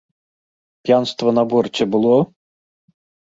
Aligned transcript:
П'янства 0.87 1.29
на 1.39 1.43
борце 1.53 1.83
было? 1.97 2.17